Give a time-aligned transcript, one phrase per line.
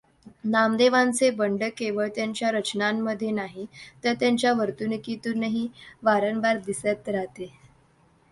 [0.43, 3.65] नामदेवांचे बंड केवळ त्यांच्या रचनांमध्ये नाही,
[4.03, 5.67] तर त्यांच्या वर्तणुकीतूनही
[6.03, 7.51] वारंवार दिसत राहते.